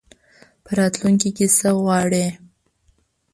په 0.63 0.71
راتلونکي 0.79 1.29
کي 1.37 1.45
څه 1.57 1.69
غواړې؟ 1.81 2.25